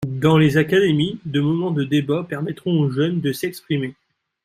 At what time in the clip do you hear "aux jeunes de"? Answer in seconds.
2.81-3.31